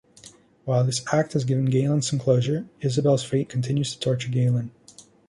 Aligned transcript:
While 0.65 0.83
this 0.83 1.03
act 1.13 1.33
has 1.33 1.43
given 1.43 1.65
Galen 1.65 2.01
some 2.01 2.17
closure, 2.17 2.67
Isabelle's 2.79 3.23
fate 3.23 3.49
continues 3.49 3.93
to 3.93 3.99
torture 3.99 4.31
Galen. 4.31 4.71